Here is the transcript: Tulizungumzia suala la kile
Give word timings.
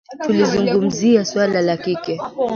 Tulizungumzia 0.23 1.25
suala 1.25 1.61
la 1.61 1.77
kile 1.77 2.17